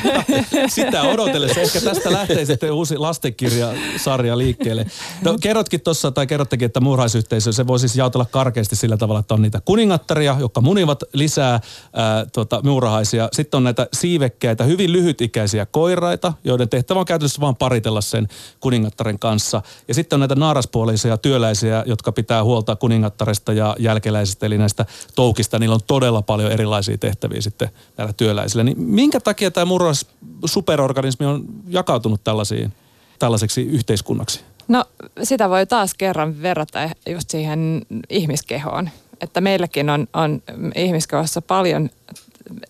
[0.74, 1.60] Sitä odotellessa.
[1.60, 4.86] Ehkä tästä lähtee sitten uusi lastenkirjasarja liikkeelle.
[5.24, 9.34] No kerrotkin tuossa, tai kerrottekin, että muurahaisyhteisö, se voi siis jaotella karkeasti sillä tavalla, että
[9.34, 11.60] on niitä kuningattaria, jotka munivat lisää
[11.92, 13.28] ää, tota, muurahaisia.
[13.32, 18.28] Sitten on näitä siivekkäitä, hyvin lyhytikäisiä koiraita, joiden tehtävä on käytännössä vain paritella sen
[18.60, 19.62] kuningattaren kanssa.
[19.88, 25.58] Ja sitten on näitä naaraspuolisia työläisiä, jotka pitää huolta kuningattaresta ja jälkeläisistä, eli näistä toukista.
[25.58, 28.64] Niillä on todella paljon erilaisia tehtäviä sitten näillä työläisillä.
[28.64, 30.06] Niin minkä takia tämä muurahais
[30.44, 32.72] superorganismi on jakautunut tällaisiin,
[33.18, 34.40] tällaiseksi yhteiskunnaksi?
[34.68, 34.84] No
[35.22, 38.90] sitä voi taas kerran verrata just siihen ihmiskehoon.
[39.20, 40.42] Että meilläkin on, on
[40.74, 41.90] ihmiskehossa paljon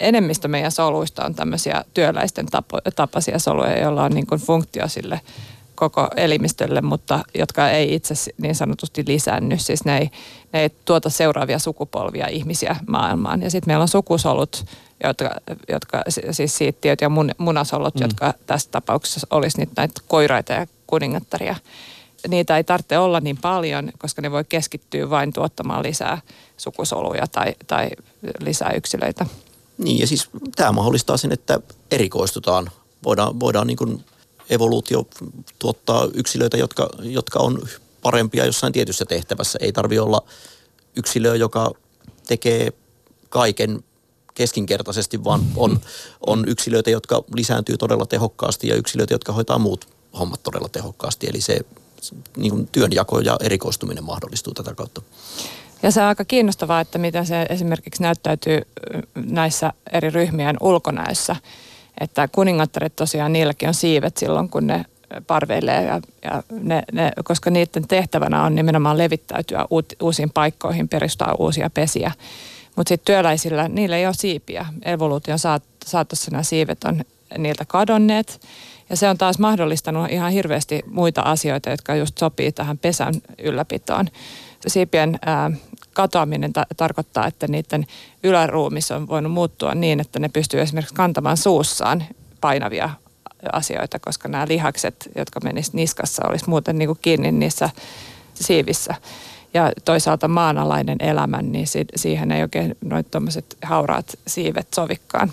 [0.00, 5.20] enemmistö meidän soluista on tämmöisiä työläisten tapo, tapaisia soluja, joilla on niin kuin funktio sille
[5.74, 9.58] koko elimistölle, mutta jotka ei itse niin sanotusti lisänny.
[9.58, 10.10] Siis ne ei,
[10.52, 13.42] ne ei tuota seuraavia sukupolvia ihmisiä maailmaan.
[13.42, 14.64] Ja sitten meillä on sukusolut,
[15.04, 15.30] jotka,
[15.68, 18.02] jotka siis siittiöt ja mun, munasolut, mm.
[18.02, 21.56] jotka tässä tapauksessa olisi nyt näitä koiraita ja kuningattaria.
[22.28, 26.18] Niitä ei tarvitse olla niin paljon, koska ne voi keskittyä vain tuottamaan lisää
[26.56, 27.90] sukusoluja tai, tai
[28.40, 29.26] lisää yksilöitä.
[29.82, 32.70] Niin ja siis tämä mahdollistaa sen, että erikoistutaan.
[33.04, 34.04] Voidaan, voidaan niin kuin
[34.50, 35.06] evoluutio
[35.58, 37.62] tuottaa yksilöitä, jotka, jotka on
[38.02, 39.58] parempia jossain tietyssä tehtävässä.
[39.62, 40.22] Ei tarvi olla
[40.96, 41.72] yksilö, joka
[42.26, 42.72] tekee
[43.28, 43.84] kaiken
[44.34, 45.80] keskinkertaisesti, vaan on,
[46.26, 51.26] on yksilöitä, jotka lisääntyy todella tehokkaasti ja yksilöitä, jotka hoitaa muut hommat todella tehokkaasti.
[51.28, 51.60] Eli se
[52.36, 55.02] niin kuin työnjako ja erikoistuminen mahdollistuu tätä kautta.
[55.82, 58.62] Ja se on aika kiinnostavaa, että miten se esimerkiksi näyttäytyy
[59.14, 61.36] näissä eri ryhmien ulkonäössä.
[62.00, 64.84] Että kuningattaret tosiaan, niilläkin on siivet silloin, kun ne
[65.26, 71.34] parveilee, ja, ja ne, ne, koska niiden tehtävänä on nimenomaan levittäytyä uut, uusiin paikkoihin, perustaa
[71.38, 72.12] uusia pesiä.
[72.76, 74.66] Mutta sitten työläisillä, niillä ei ole siipiä.
[74.84, 77.04] Evoluution saat, saatossa nämä siivet on
[77.38, 78.40] niiltä kadonneet.
[78.90, 84.08] Ja se on taas mahdollistanut ihan hirveästi muita asioita, jotka just sopii tähän pesän ylläpitoon.
[84.66, 85.50] Siipien ää,
[85.92, 87.86] katoaminen ta- tarkoittaa, että niiden
[88.24, 92.04] yläruumis on voinut muuttua niin, että ne pystyy esimerkiksi kantamaan suussaan
[92.40, 92.90] painavia
[93.52, 97.70] asioita, koska nämä lihakset, jotka menisivät niskassa, olisi muuten niin kuin kiinni niissä
[98.34, 98.94] siivissä.
[99.54, 105.32] Ja toisaalta maanalainen elämä, niin si- siihen ei oikein noin tuommoiset hauraat siivet sovikkaan.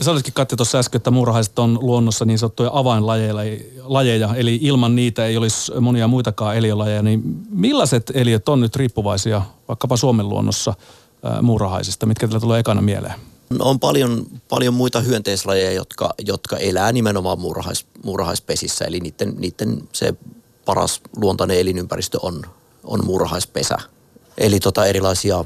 [0.00, 5.26] Sä olisikin Katja tuossa äsken, että muurahaiset on luonnossa niin sanottuja avainlajeja, eli ilman niitä
[5.26, 7.02] ei olisi monia muitakaan eliölajeja.
[7.02, 10.74] Niin millaiset eliöt on nyt riippuvaisia vaikkapa Suomen luonnossa
[11.42, 12.06] muurahaisista?
[12.06, 13.14] Mitkä teillä tulee ekana mieleen?
[13.58, 18.84] On paljon, paljon muita hyönteislajeja, jotka, jotka elää nimenomaan muurahais, muurahaispesissä.
[18.84, 20.14] Eli niiden, niiden se
[20.64, 22.42] paras luontainen elinympäristö on,
[22.84, 23.76] on muurahaispesä.
[24.38, 25.44] Eli tota erilaisia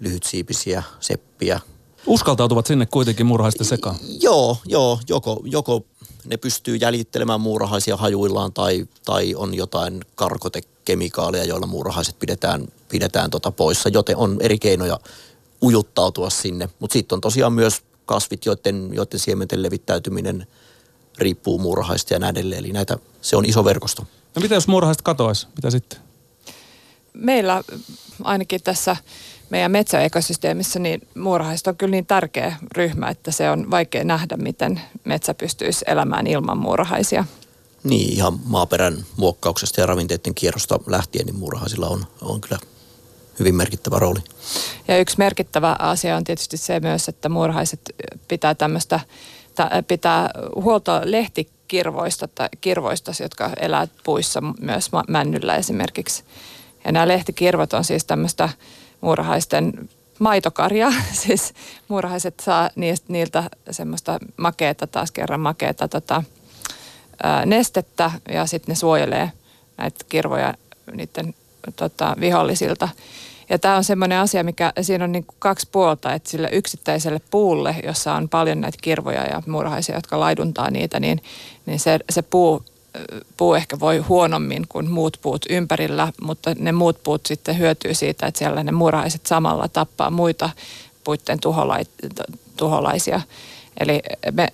[0.00, 1.60] lyhytsiipisiä, seppiä,
[2.06, 3.96] Uskaltautuvat sinne kuitenkin muurahaisten sekaan?
[4.20, 5.00] Joo, joo.
[5.08, 5.84] Joko, joko
[6.24, 13.50] ne pystyy jäljittelemään muurahaisia hajuillaan tai, tai on jotain karkotekemikaaleja, joilla muurahaiset pidetään, pidetään tota
[13.50, 14.98] poissa, joten on eri keinoja
[15.62, 16.68] ujuttautua sinne.
[16.78, 20.46] Mutta sitten on tosiaan myös kasvit, joiden, joiden siementen levittäytyminen
[21.18, 22.58] riippuu muurahaista ja näin edelleen.
[22.58, 24.06] Eli näitä, se on iso verkosto.
[24.34, 25.46] No mitä jos muurahaiset katoaisi?
[25.56, 25.98] Mitä sitten?
[27.12, 27.62] Meillä
[28.22, 28.96] ainakin tässä
[29.52, 34.80] meidän metsäekosysteemissä, niin muurahaiset on kyllä niin tärkeä ryhmä, että se on vaikea nähdä, miten
[35.04, 37.24] metsä pystyisi elämään ilman muurahaisia.
[37.84, 42.58] Niin, ihan maaperän muokkauksesta ja ravinteiden kierrosta lähtien, niin muurahaisilla on, on kyllä
[43.38, 44.18] hyvin merkittävä rooli.
[44.88, 47.80] Ja yksi merkittävä asia on tietysti se myös, että muurahaiset
[48.28, 49.00] pitää tämmöistä,
[49.88, 56.24] pitää huolta lehtikirvoista tai kirvoista, jotka elää puissa myös männyllä esimerkiksi.
[56.84, 58.48] Ja nämä lehtikirvot on siis tämmöistä
[59.02, 59.88] muurahaisten
[60.18, 60.92] maitokarjaa.
[61.26, 61.54] Siis
[61.88, 66.22] muurahaiset saa niistä, niiltä semmoista makeeta, taas kerran makeeta tota,
[67.46, 69.32] nestettä ja sitten ne suojelee
[69.76, 70.54] näitä kirvoja
[70.92, 71.34] niiden
[71.76, 72.88] tota, vihollisilta.
[73.48, 77.20] Ja tämä on semmoinen asia, mikä siinä on niin kuin kaksi puolta, että sille yksittäiselle
[77.30, 81.22] puulle, jossa on paljon näitä kirvoja ja muurahaisia, jotka laiduntaa niitä, niin,
[81.66, 82.62] niin se, se puu,
[83.36, 88.26] puu ehkä voi huonommin kuin muut puut ympärillä, mutta ne muut puut sitten hyötyy siitä,
[88.26, 90.50] että siellä ne muurahaiset samalla tappaa muita
[91.04, 91.38] puitten
[92.56, 93.20] tuholaisia.
[93.80, 94.02] Eli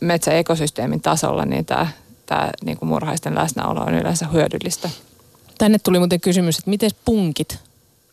[0.00, 1.88] metsäekosysteemin tasolla niin tämä,
[2.26, 4.90] tämä niin kuin muurahaisten läsnäolo on yleensä hyödyllistä.
[5.58, 7.58] Tänne tuli muuten kysymys, että miten punkit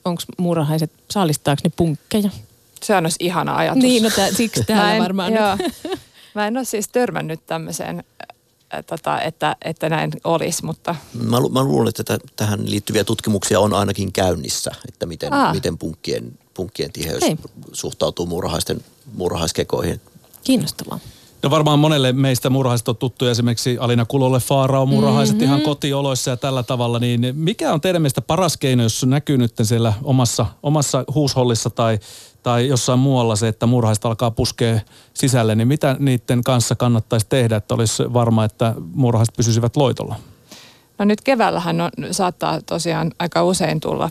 [0.06, 2.30] onko muurahaiset, saalistaako ne punkkeja?
[2.84, 3.84] Se on ihana ajatus.
[3.84, 5.58] Niin, no tää, siksi täällä en, varmaan joo.
[6.36, 8.04] Mä en ole siis törmännyt tämmöiseen,
[8.88, 10.96] tota, että, että näin olisi, mutta...
[11.14, 16.40] Mä, lu- mä luulen, että tähän liittyviä tutkimuksia on ainakin käynnissä, että miten, miten punkkien,
[16.54, 17.38] punkkien tiheys Hei.
[17.72, 18.82] suhtautuu muurahaisten,
[19.14, 20.02] muurahaiskekoihin.
[20.44, 21.00] Kiinnostavaa.
[21.44, 25.46] No varmaan monelle meistä murhaiset on tuttu esimerkiksi Alina Kulolle Faarao murhaiset mm-hmm.
[25.46, 27.00] ihan kotioloissa ja tällä tavalla.
[27.00, 32.00] Niin mikä on teidän mielestä paras keino, jos näkyy nyt siellä omassa, omassa huushollissa tai,
[32.46, 34.80] tai jossain muualla se, että murhaiset alkaa puskea
[35.14, 40.16] sisälle, niin mitä niiden kanssa kannattaisi tehdä, että olisi varma, että murhaiset pysyisivät loitolla?
[41.00, 44.10] No nyt keväällähän on, saattaa tosiaan aika usein tulla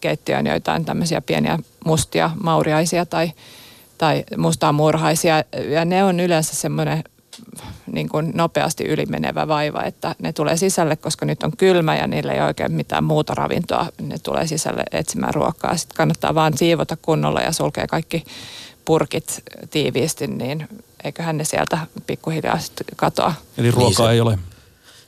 [0.00, 3.32] keittiöön joitain tämmöisiä pieniä mustia mauriaisia tai
[3.98, 5.44] tai mustaamurhaisia.
[5.70, 7.04] Ja ne on yleensä semmoinen
[7.92, 12.32] niin kuin nopeasti ylimenevä vaiva, että ne tulee sisälle, koska nyt on kylmä ja niillä
[12.32, 13.86] ei oikein mitään muuta ravintoa.
[14.02, 15.76] Ne tulee sisälle etsimään ruokaa.
[15.76, 18.24] Sitten kannattaa vaan siivota kunnolla ja sulkea kaikki
[18.84, 20.68] purkit tiiviisti, niin
[21.04, 23.34] eiköhän ne sieltä pikkuhiljaa sitten katoa.
[23.58, 24.38] Eli ruokaa niin se, ei ole?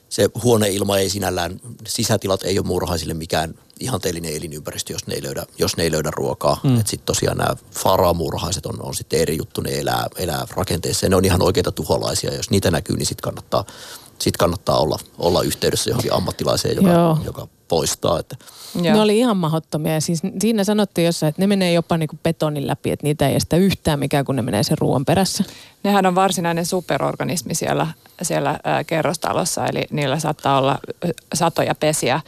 [0.08, 5.46] Se huoneilma ei sinällään, sisätilat ei ole muurahaisille mikään ihanteellinen elinympäristö, jos ne ei löydä,
[5.58, 6.60] jos ne ei löydä ruokaa.
[6.62, 6.78] Mm.
[6.78, 11.10] Että sitten tosiaan nämä faraamurhaiset on, on sitten eri juttu, ne elää, elää rakenteessa ja
[11.10, 12.34] ne on ihan oikeita tuholaisia.
[12.34, 13.64] Jos niitä näkyy, niin sitten kannattaa,
[14.18, 18.18] sit kannattaa olla, olla yhteydessä johonkin ammattilaiseen, joka, joka poistaa.
[18.18, 18.36] Että.
[18.74, 18.94] Joo.
[18.94, 19.94] Ne oli ihan mahdottomia.
[19.94, 23.28] Ja siis siinä sanottiin jossain, että ne menee jopa niin kuin betonin läpi, että niitä
[23.28, 25.44] ei estä yhtään mikään, kun ne menee sen ruoan perässä.
[25.82, 27.86] Nehän on varsinainen superorganismi siellä,
[28.22, 30.78] siellä ää, kerrostalossa, eli niillä saattaa olla
[31.34, 32.20] satoja pesiä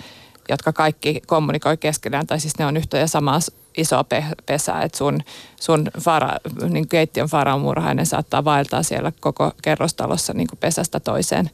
[0.49, 3.39] jotka kaikki kommunikoi keskenään, tai siis ne on yhtä ja samaa
[3.77, 4.05] isoa
[4.47, 5.21] pesää, että sun,
[5.61, 6.31] sun fara,
[6.69, 11.51] niin keittiön faraamurhainen saattaa vaeltaa siellä koko kerrostalossa niin kuin pesästä toiseen.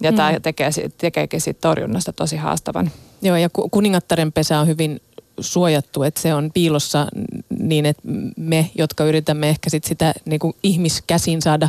[0.00, 0.16] Ja mm.
[0.16, 2.90] tämä tekee, tekeekin siitä torjunnasta tosi haastavan.
[3.22, 5.00] Joo, ja kuningattaren pesä on hyvin
[5.40, 7.06] suojattu, että se on piilossa
[7.58, 8.02] niin, että
[8.36, 11.68] me, jotka yritämme ehkä sit sitä niin kuin ihmiskäsin saada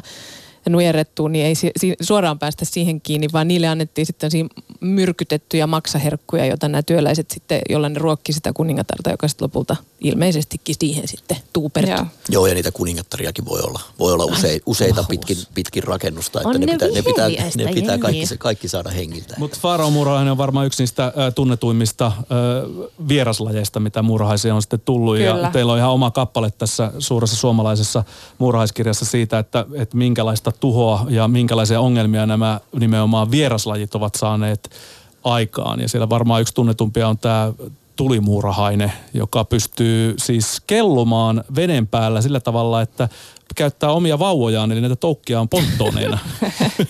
[0.71, 4.31] nujerrettua, niin ei si- si- suoraan päästä siihen kiinni, vaan niille annettiin sitten
[4.79, 10.75] myrkytettyjä maksaherkkuja, joita nämä työläiset sitten, jolla ne ruokki sitä kuningatarta, joka sitten lopulta ilmeisestikin
[10.79, 11.95] siihen sitten tuupertui.
[11.95, 12.05] Joo.
[12.29, 16.65] Joo, ja niitä kuningattariakin voi olla, voi olla use, useita pitkin, pitkin rakennusta, että ne,
[16.65, 19.35] ne, pitää, ne, pitää, ne pitää kaikki, kaikki saada hengiltä.
[19.37, 22.13] Mutta Faarao-murhainen on varmaan yksi niistä äh, tunnetuimmista äh,
[23.07, 25.17] vieraslajeista, mitä murhaisia on sitten tullut.
[25.17, 25.41] Kyllä.
[25.41, 28.03] Ja teillä on ihan oma kappale tässä suuressa suomalaisessa
[28.37, 34.69] murhaiskirjassa siitä, että, että minkälaista tuhoa ja minkälaisia ongelmia nämä nimenomaan vieraslajit ovat saaneet
[35.23, 35.79] aikaan.
[35.79, 37.53] Ja siellä varmaan yksi tunnetumpia on tämä
[37.99, 43.09] tulimuurahaine, joka pystyy siis kellumaan veden päällä sillä tavalla, että
[43.55, 46.19] käyttää omia vauvojaan, eli näitä toukkia on ponttoneina.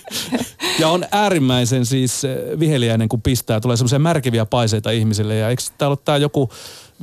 [0.79, 3.59] ja on äärimmäisen siis eh, viheliäinen, kun pistää.
[3.59, 5.35] Tulee semmoisia märkiviä paiseita ihmisille.
[5.35, 6.49] Ja eikö täällä ole tämä joku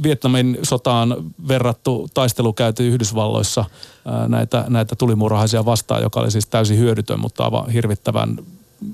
[0.03, 1.17] Vietnamin sotaan
[1.49, 3.65] verrattu taistelu käyty Yhdysvalloissa
[4.05, 8.37] ää, näitä, näitä tulimuurahaisia vastaan, joka oli siis täysin hyödytön, mutta aivan hirvittävän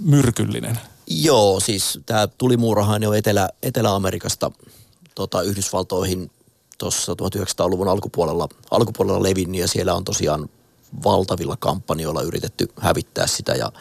[0.04, 0.78] myrkyllinen.
[1.06, 4.50] Joo, siis tämä tulimuurahainen on Etelä, Etelä-Amerikasta
[5.22, 6.30] tota, Yhdysvaltoihin
[6.78, 10.48] tuossa 1900-luvun alkupuolella, alkupuolella levinnyt ja siellä on tosiaan
[11.04, 13.52] valtavilla kampanjoilla yritetty hävittää sitä.
[13.52, 13.72] Ja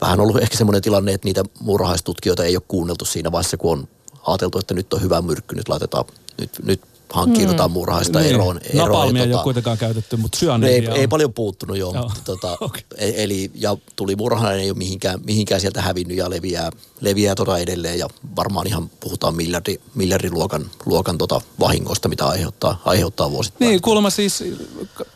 [0.00, 3.88] vähän ollut ehkä semmoinen tilanne, että niitä muurahaistutkijoita ei ole kuunneltu siinä vaiheessa, kun on
[4.26, 6.04] ajateltu, että nyt on hyvä myrkky, nyt laitetaan,
[6.38, 6.80] nyt, nyt
[7.14, 7.72] hankkiudutaan mm.
[7.72, 8.34] murhaista niin.
[8.34, 8.60] eroon.
[8.64, 10.88] eroon Napalmia tota, ei ole kuitenkaan käytetty, mutta syöneet.
[10.88, 11.94] Ei, ei paljon puuttunut joo.
[11.94, 12.10] joo.
[12.24, 12.82] Tota, okay.
[12.96, 17.58] E- eli, ja tuli murhainen ei ole mihinkään, mihinkään sieltä hävinnyt ja leviää, leviää tota
[17.58, 23.68] edelleen ja varmaan ihan puhutaan miljardi, miljardiluokan luokan tota vahingosta, mitä aiheuttaa, aiheuttaa vuosittain.
[23.68, 24.44] Niin, kuulemma siis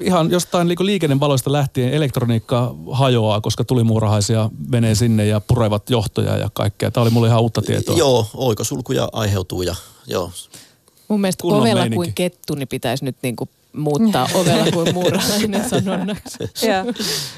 [0.00, 6.50] ihan jostain liikennevaloista lähtien elektroniikka hajoaa, koska tuli muurahaisia menee sinne ja purevat johtoja ja
[6.52, 6.90] kaikkea.
[6.90, 7.96] Tämä oli mulle ihan uutta tietoa.
[7.96, 9.74] Joo, oikosulkuja aiheutuu ja
[10.06, 10.30] joo,
[11.08, 16.38] Mun mielestä kovella kuin kettu, niin pitäisi nyt niinku muuttaa ovella kuin muurahainen sanonnaksi.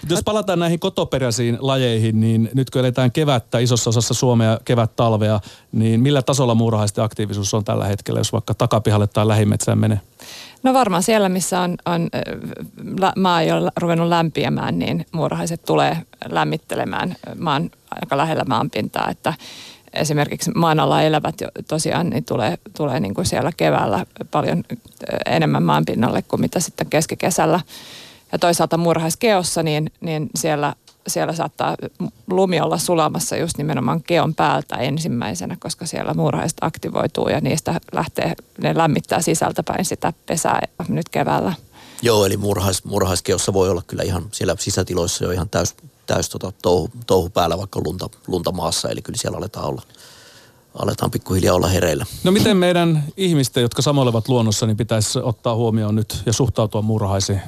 [0.08, 5.40] Jos palataan näihin kotoperäisiin lajeihin, niin nyt kun eletään kevättä isossa osassa Suomea kevät-talvea,
[5.72, 10.00] niin millä tasolla muurahaisten aktiivisuus on tällä hetkellä, jos vaikka takapihalle tai lähimetsään menee?
[10.62, 12.08] No varmaan siellä, missä on, on
[13.16, 15.96] maa jo ruvennut lämpiämään, niin muurahaiset tulee
[16.28, 19.34] lämmittelemään maan aika lähellä maanpintaa, että
[19.92, 24.64] esimerkiksi maan alla elävät jo tosiaan niin tulee, tulee niin kuin siellä keväällä paljon
[25.26, 27.60] enemmän maanpinnalle kuin mitä sitten keskikesällä.
[28.32, 30.74] Ja toisaalta murhaiskeossa, niin, niin siellä,
[31.06, 31.76] siellä saattaa
[32.30, 38.34] lumi olla sulamassa just nimenomaan keon päältä ensimmäisenä, koska siellä muurahaiset aktivoituu ja niistä lähtee,
[38.62, 41.52] ne lämmittää sisältäpäin sitä pesää nyt keväällä.
[42.02, 45.74] Joo, eli murhais, murhaiskeossa voi olla kyllä ihan siellä sisätiloissa jo ihan täys,
[46.14, 49.82] täys tota, touhu, touhu päällä vaikka lunta, lunta maassa, eli kyllä siellä aletaan olla
[50.74, 52.06] aletaan pikkuhiljaa olla hereillä.
[52.24, 57.40] No miten meidän ihmisten, jotka samoilevat luonnossa, niin pitäisi ottaa huomioon nyt ja suhtautua murhaisiin?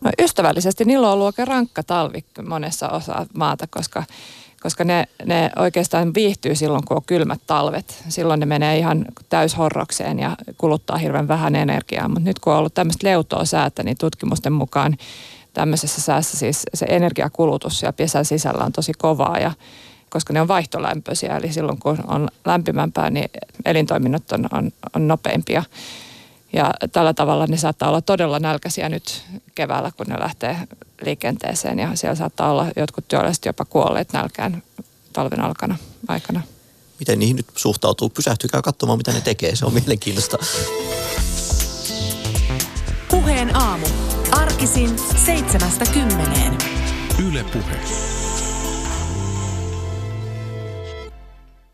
[0.00, 0.84] No ystävällisesti.
[0.84, 4.04] Niillä on ollut oikein rankka talvi monessa osa maata, koska,
[4.62, 8.04] koska ne, ne oikeastaan viihtyy silloin, kun on kylmät talvet.
[8.08, 12.08] Silloin ne menee ihan täyshorrokseen ja kuluttaa hirveän vähän energiaa.
[12.08, 14.96] Mutta nyt kun on ollut tämmöistä leutoa säätä, niin tutkimusten mukaan
[15.54, 19.52] tämmöisessä säässä siis se energiakulutus ja pesän sisällä on tosi kovaa ja
[20.10, 23.30] koska ne on vaihtolämpöisiä, eli silloin kun on lämpimämpää, niin
[23.64, 25.62] elintoiminnot on, on, on nopeimpia.
[26.52, 29.22] Ja tällä tavalla ne saattaa olla todella nälkäisiä nyt
[29.54, 30.56] keväällä, kun ne lähtee
[31.04, 31.78] liikenteeseen.
[31.78, 34.62] Ja siellä saattaa olla jotkut työläiset jopa kuolleet nälkään
[35.12, 35.76] talven alkana,
[36.08, 36.40] aikana.
[36.98, 38.08] Miten niihin nyt suhtautuu?
[38.08, 39.56] Pysähtykää katsomaan, mitä ne tekee.
[39.56, 40.38] Se on mielenkiintoista.
[43.10, 43.86] Puheen aamu.
[44.54, 46.58] Arkisin seitsemästä kymmeneen.
[47.28, 48.13] Yle Puhe.